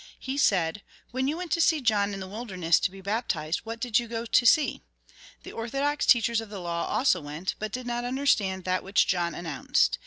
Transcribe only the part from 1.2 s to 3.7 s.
you went to John in the wilderness to be baptized,